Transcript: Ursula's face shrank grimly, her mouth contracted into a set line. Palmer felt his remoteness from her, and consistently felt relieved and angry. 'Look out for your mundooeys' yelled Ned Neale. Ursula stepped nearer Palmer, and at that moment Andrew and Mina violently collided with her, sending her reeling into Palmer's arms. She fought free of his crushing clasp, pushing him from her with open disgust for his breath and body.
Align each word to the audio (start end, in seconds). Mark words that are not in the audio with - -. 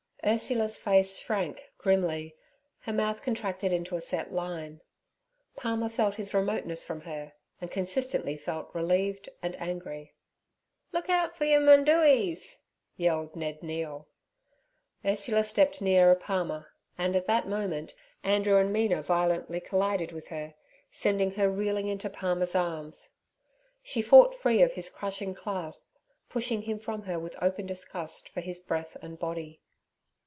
Ursula's 0.23 0.77
face 0.77 1.17
shrank 1.17 1.63
grimly, 1.79 2.35
her 2.81 2.93
mouth 2.93 3.23
contracted 3.23 3.73
into 3.73 3.95
a 3.95 4.01
set 4.01 4.31
line. 4.31 4.81
Palmer 5.55 5.89
felt 5.89 6.13
his 6.13 6.31
remoteness 6.31 6.83
from 6.83 7.01
her, 7.01 7.33
and 7.59 7.71
consistently 7.71 8.37
felt 8.37 8.69
relieved 8.75 9.29
and 9.41 9.59
angry. 9.59 10.13
'Look 10.91 11.09
out 11.09 11.35
for 11.35 11.45
your 11.45 11.59
mundooeys' 11.59 12.61
yelled 12.95 13.35
Ned 13.35 13.63
Neale. 13.63 14.07
Ursula 15.03 15.43
stepped 15.43 15.81
nearer 15.81 16.13
Palmer, 16.13 16.71
and 16.99 17.15
at 17.15 17.25
that 17.25 17.47
moment 17.47 17.95
Andrew 18.23 18.57
and 18.57 18.71
Mina 18.71 19.01
violently 19.01 19.59
collided 19.59 20.11
with 20.11 20.27
her, 20.27 20.53
sending 20.91 21.31
her 21.31 21.49
reeling 21.49 21.87
into 21.87 22.11
Palmer's 22.11 22.53
arms. 22.53 23.09
She 23.81 24.03
fought 24.03 24.35
free 24.35 24.61
of 24.61 24.73
his 24.73 24.91
crushing 24.91 25.33
clasp, 25.33 25.83
pushing 26.29 26.61
him 26.61 26.77
from 26.77 27.01
her 27.01 27.17
with 27.17 27.35
open 27.41 27.65
disgust 27.65 28.29
for 28.29 28.41
his 28.41 28.59
breath 28.59 28.95
and 29.01 29.17
body. 29.17 29.61